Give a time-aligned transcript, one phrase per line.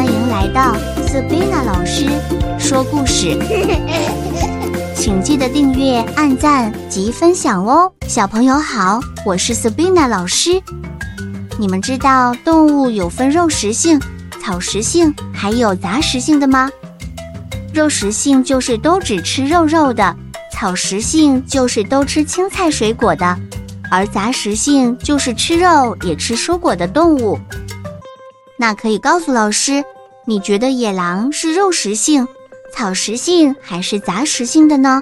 [0.00, 0.74] 欢迎来到
[1.06, 2.06] Sabina 老师
[2.58, 3.38] 说故事，
[4.96, 7.92] 请记得订阅、按赞及分享哦。
[8.08, 10.58] 小朋友好，我是 Sabina 老师。
[11.58, 14.00] 你们知道动物有分肉食性、
[14.42, 16.70] 草食性，还有杂食性的吗？
[17.74, 20.16] 肉食性就是都只吃肉肉的，
[20.50, 23.38] 草食性就是都吃青菜水果的，
[23.90, 27.38] 而杂食性就是吃肉也吃蔬果的动物。
[28.60, 29.82] 那可以告诉老师，
[30.26, 32.28] 你觉得野狼是肉食性、
[32.70, 35.00] 草食性还是杂食性的呢？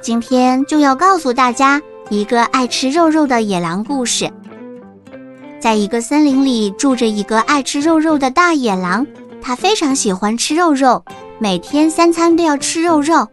[0.00, 4.30] 今天就要告诉大家一个爱吃肉肉的野狼故事。
[5.60, 9.06] 在一个森林里住着一个爱吃肉肉的大野狼，
[9.42, 11.04] 它非常喜欢吃肉肉，
[11.38, 13.28] 每天三餐都要吃肉肉。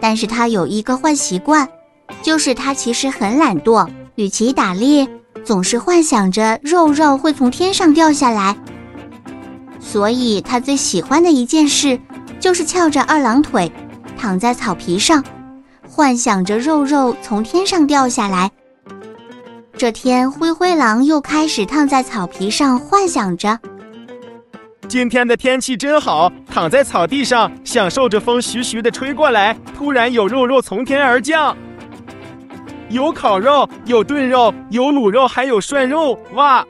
[0.00, 1.68] 但是它有一个坏习惯，
[2.20, 5.06] 就是它其实很懒惰，与其打猎。
[5.44, 8.56] 总是幻想着肉肉会从天上掉下来，
[9.78, 11.98] 所以他最喜欢的一件事
[12.40, 13.70] 就是翘着二郎腿，
[14.18, 15.24] 躺在草皮上，
[15.88, 18.50] 幻想着肉肉从天上掉下来。
[19.76, 23.58] 这天，灰灰狼又开始躺在草皮上，幻想着：
[24.88, 31.56] 今天的天气真好，躺在草地上，享受着风徐徐的吹过来，突然有肉肉从天而降。
[32.88, 36.64] 有烤肉，有炖肉，有卤肉，还有涮肉，哇！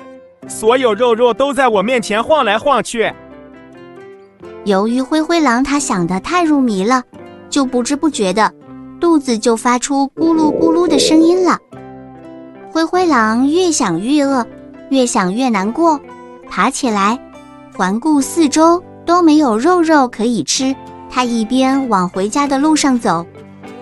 [0.48, 3.12] 所有肉肉都在我面前晃来晃去。
[4.64, 7.03] 由于灰灰狼他想的太入迷了，
[7.50, 8.53] 就不知不觉的，
[8.98, 11.59] 肚子就发出咕噜咕噜的声音了。
[12.70, 14.47] 灰灰狼越想越饿，
[14.91, 16.00] 越想越难过，
[16.48, 17.19] 爬起来，
[17.77, 20.75] 环顾四周都没有肉肉可以吃。
[21.11, 23.25] 他一边往回家的路上走，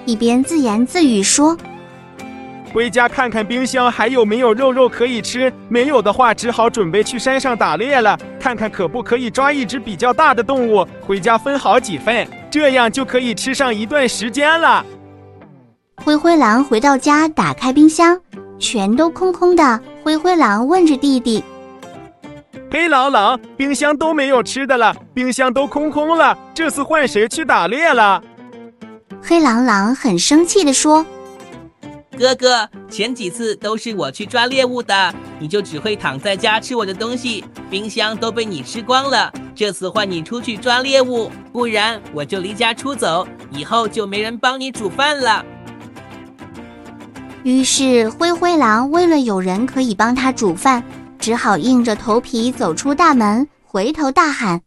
[0.05, 1.56] 一边自言自语说。
[2.75, 8.19] 回家看看冰箱还有没有肉肉可以吃，没有的话，只好准备去山上打猎了。
[8.41, 14.84] 看看可不可以抓一只比较大的动物，回家分好几份，这样就可以吃上一段时间了。
[16.05, 18.20] 灰灰狼回到家，打开冰箱，
[18.58, 19.80] 全都空空的。
[20.02, 21.45] 灰灰狼问着弟弟
[22.73, 28.20] ：“黑狼狼，冰箱都没有吃的了，冰箱都空空了，这次换谁去打猎了？”
[29.23, 31.06] 黑狼狼很生气地说。
[32.14, 39.33] 哥哥，前几次都是我去抓猎物的，你就只会躺在家吃我的东西，冰箱都被你吃光了。
[39.55, 45.45] 这次换你出去抓猎物，不然我就离家出走，以后就没人帮你煮饭了。
[47.42, 50.83] 于是灰灰狼为了有人可以帮他煮饭，
[51.19, 54.63] 只好硬着头皮走出大门，回头大喊。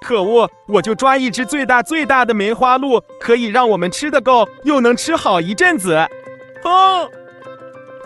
[0.00, 0.48] 可恶！
[0.66, 6.06] 我就抓一只最大最大的梅花鹿，可以让我们吃得够，又能吃好一阵子。
[6.62, 7.08] 哼！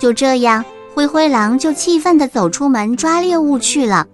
[0.00, 0.64] 就这样，
[0.94, 4.06] 灰灰狼就气愤地走出门抓猎物去了。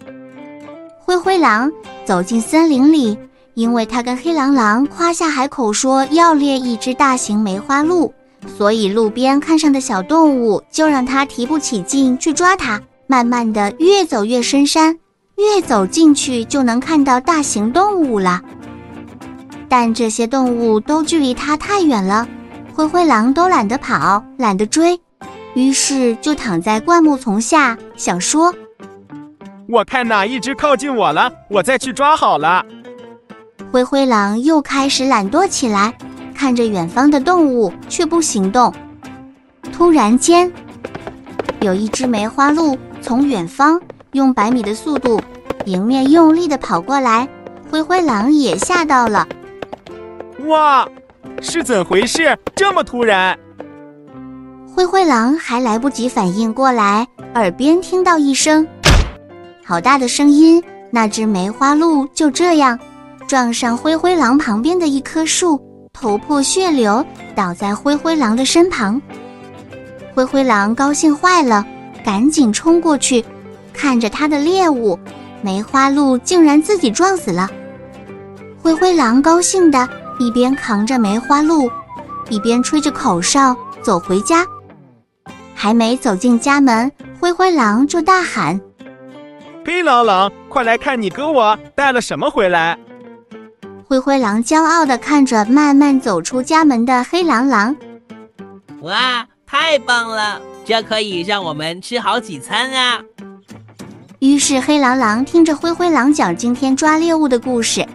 [0.99, 1.71] 灰灰狼
[2.05, 3.17] 走进森林里，
[3.55, 8.13] 因为他跟黑狼狼夸下海口说要猎一只大型梅花鹿，
[8.59, 12.81] 所以路边看上的小动物就让他提不起劲去抓它。
[13.07, 14.99] 慢慢的，越走越深山。
[15.39, 18.43] 越走进去就能看到大型动物了，
[19.69, 22.27] 但这些动物都距离它太远了，
[22.75, 25.01] 灰灰狼都懒得跑，懒得追，
[25.55, 28.53] 于是就躺在灌木丛下，想说
[29.71, 32.67] ：“我看哪一只靠近我了，我再去抓好了。”
[33.71, 35.97] 灰灰狼又开始懒惰起来，
[36.35, 38.75] 看着远方的动物却不行动。
[39.73, 40.53] 突然间，
[41.61, 43.81] 有一只梅花鹿从远方。
[44.13, 45.21] 用百米的速度
[45.67, 47.29] 迎面用力的跑过来，
[47.71, 49.27] 灰灰狼也吓到了。
[50.47, 50.89] 哇，
[51.43, 52.37] 是怎回事？
[52.55, 53.39] 这么突然！
[54.75, 58.67] 灰灰狼还来不及反应过来，耳边听到一声
[59.65, 62.79] 好大的声音，那只梅花鹿就这样
[63.27, 65.61] 撞上灰灰狼旁边的一棵树，
[65.93, 67.05] 头破血流，
[67.35, 69.03] 倒在灰灰狼的身旁。
[70.15, 71.67] 灰灰狼高兴坏了，
[72.05, 73.23] 赶紧冲过去。
[73.79, 74.99] 看着他的猎物，
[75.41, 77.49] 梅花鹿竟然自己撞死了。
[78.61, 79.89] 灰灰狼高兴的
[80.19, 81.71] 一边扛着梅花鹿，
[82.29, 84.45] 一边吹着口哨走回家。
[85.55, 86.91] 还没走进家门，
[87.21, 88.61] 灰灰狼就大喊
[89.65, 92.77] ：“黑狼狼，快来看你哥我带了什么回来！”
[93.87, 97.77] 灰灰狼骄傲地看着慢慢走出家门的黑狼狼
[98.83, 100.41] ：“哇，太棒了！
[100.65, 103.01] 这可以让我们吃好几餐啊！”
[104.21, 107.87] 于是黑狼狼听着灰灰狼讲今天抓猎物的故事，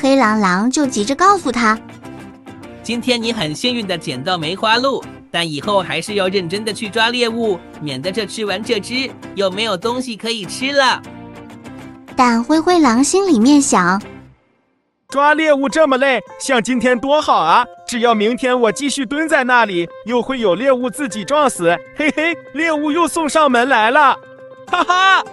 [0.00, 1.78] 黑狼狼就急着告诉他
[2.82, 11.00] ：“今天你很幸运的捡到梅花鹿，但以后还是要认真的去抓猎物，免得这吃完这只又没有东西可以吃了。”
[12.16, 14.02] 但灰灰狼心里面想：
[15.10, 17.64] 抓猎物这么累，像今天多好啊！
[17.86, 21.76] 只要明天我继续蹲在那里，又会有猎物自己撞死。
[21.96, 24.16] 嘿嘿，猎物又送上门来了，
[24.66, 25.24] 哈哈！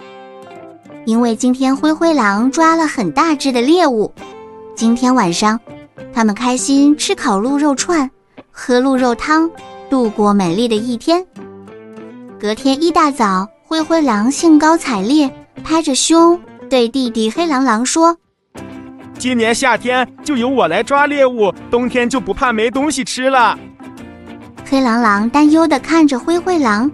[1.06, 4.12] 因为今天灰灰狼抓了很大只的猎物，
[4.74, 5.58] 今天晚上
[6.12, 8.10] 他们开心吃烤鹿肉串，
[8.50, 9.48] 喝鹿肉汤，
[9.88, 11.24] 度过美丽的一天。
[12.40, 15.32] 隔天一大早，灰灰狼兴高采烈，
[15.62, 18.16] 拍着胸对弟弟黑狼狼说
[19.16, 23.56] ：“今年夏天就由我来抓猎物，冬天就不怕没东西吃了。”
[24.68, 26.90] 黑狼狼担忧地看着灰灰狼：“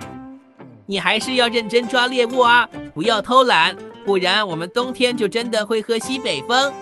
[0.84, 3.74] 你还是要认真抓猎物啊，不要偷懒。”
[4.04, 6.72] 不然，我们冬天就真的会喝西北风。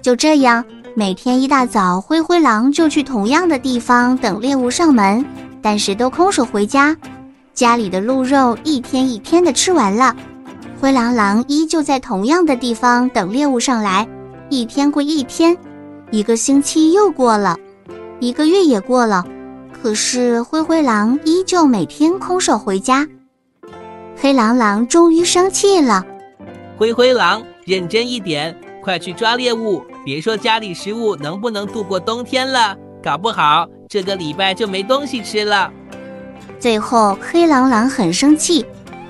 [0.00, 0.64] 就这样，
[0.94, 5.24] 每天一大早，灰灰狼就去同样的地方等猎物上门，
[5.62, 6.96] 但是都空手回家。
[7.54, 10.16] 家里的鹿肉一天一天的吃完了，
[10.80, 14.08] 灰狼狼依旧在同样的地方等猎物上来。
[14.48, 15.56] 一天过一天，
[16.10, 17.56] 一个星期又过了，
[18.18, 19.24] 一个月也过了，
[19.80, 23.06] 可是灰灰狼依旧每天空手回家。
[24.22, 26.06] 黑狼狼终于生气了，
[26.78, 29.82] 灰灰狼，认真一点，快去抓猎物！
[30.04, 35.68] 别说家里食物能不能度过冬天了，搞不好这个礼拜就没东西吃了。
[36.60, 38.64] 最后，黑狼狼很生气，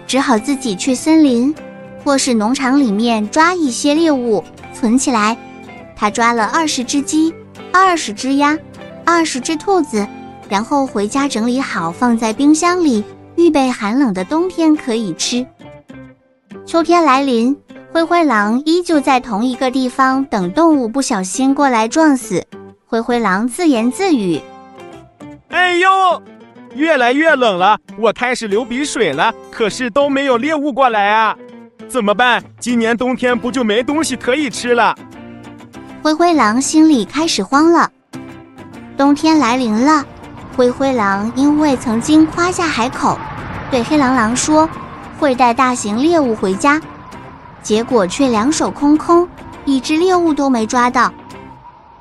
[0.06, 1.54] 只好自己去森林
[2.02, 4.42] 或是农场里面抓一些猎物
[4.72, 5.36] 存起来。
[5.94, 7.34] 他抓了二十只鸡，
[7.70, 8.58] 二十只鸭，
[9.04, 10.08] 二十只兔子，
[10.48, 13.04] 然后回家整理好，放在冰箱里。
[13.42, 15.44] 预备寒冷的冬天可以吃。
[16.64, 17.56] 秋天来临，
[17.92, 22.46] 灰灰狼依旧在同一个地方等动物不小心过来撞死。
[22.86, 24.40] 灰灰狼自言自语
[25.50, 25.88] ：“哎呦，
[26.76, 29.34] 越来越冷了，我开始流鼻水了。
[29.50, 31.36] 可是都没有猎物过来啊，
[31.88, 32.40] 怎么办？
[32.60, 34.94] 今年冬天不就没东西可以吃了？”
[36.00, 37.90] 灰灰狼心里开始慌了。
[38.96, 40.04] 冬天来临了。
[40.54, 43.18] 灰灰狼因为曾经夸下海口，
[43.72, 44.68] 对黑狼狼说
[45.18, 46.78] 会带大型猎物回家，
[47.62, 49.26] 结果却两手空空，
[49.64, 51.10] 一只猎物都没抓到。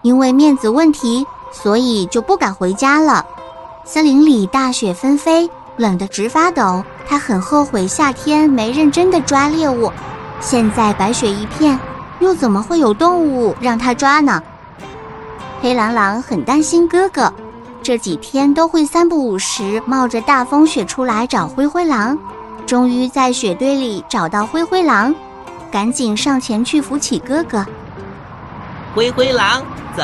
[0.02, 3.26] 因为面子问题，所以就不敢回家了。
[3.86, 6.84] 森林里大雪纷飞，冷得直发抖。
[7.08, 9.90] 他很后悔夏天没认真的抓猎物，
[10.42, 11.80] 现在白雪一片，
[12.20, 14.44] 又怎么会有动物让他抓呢？
[15.62, 17.32] 黑狼狼很担心哥哥。
[17.84, 22.18] 这几天都会三不五时冒着大风雪出来找灰灰狼，
[22.68, 25.14] 终于在雪堆里找到灰灰狼，
[25.72, 27.66] 赶紧上前去扶起哥哥。
[28.94, 29.64] 灰灰狼，
[29.98, 30.04] 走，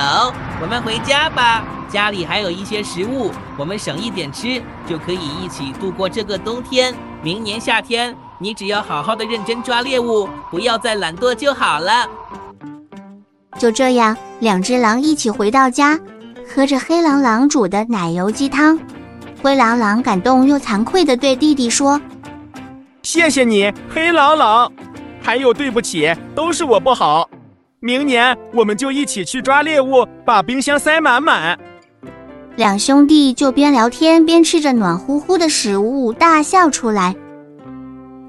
[0.62, 1.64] 我们回家吧。
[1.88, 6.94] 家里还有一些食物，我们省一点吃，就可以一起度过这个冬天。
[7.22, 12.06] 明年夏天，你只要好好的认真抓猎物，不要再懒惰就好了。
[13.58, 15.98] 就这样，两只狼一起回到家。
[16.50, 18.80] 喝着黑狼狼煮的奶油鸡汤，
[19.44, 22.02] 灰狼狼感动又惭愧地对弟弟说
[23.04, 24.72] ：“谢谢你，黑狼狼，
[25.22, 27.30] 还有对不起，都是我不好。
[27.80, 31.58] 明年我们就一起去抓猎物，把冰箱塞满满。”
[32.56, 37.16] 两兄弟就边聊天边吃着暖乎乎的食物，大笑出来。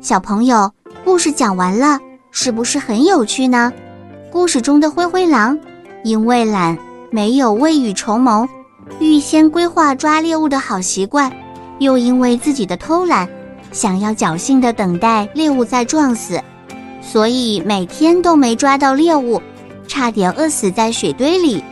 [0.01, 0.71] 小朋友，
[1.03, 1.99] 故事讲完了，
[2.31, 3.73] 是不是很有趣呢？
[4.31, 5.59] 故事中的灰灰狼
[6.05, 6.77] 因为懒。
[7.11, 8.47] 没有未雨绸缪、
[9.01, 11.33] 预先规划抓猎物的好习惯，
[11.79, 13.29] 又因为自己的偷懒，
[13.73, 16.41] 想要侥幸的等待猎物再撞死，
[17.01, 19.41] 所以每天都没抓到猎物，
[19.87, 21.63] 差点饿死在雪堆里。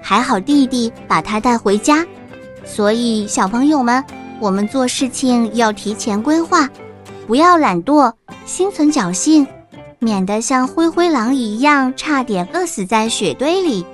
[0.00, 2.06] 还好弟弟把他带回家。
[2.64, 4.02] 所以小朋友们，
[4.40, 6.68] 我们做事情要提前规划，
[7.26, 8.10] 不要懒惰，
[8.46, 9.46] 心存侥幸，
[9.98, 13.84] 免得像灰灰狼一样差点饿死在雪堆里。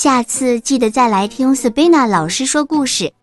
[0.00, 3.14] 下次记得再来听 Sabina 老师说故事。